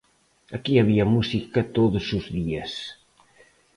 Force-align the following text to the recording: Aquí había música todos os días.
Aquí 0.57 0.73
había 0.77 1.11
música 1.15 1.59
todos 1.77 2.05
os 2.17 2.25
días. 2.37 2.71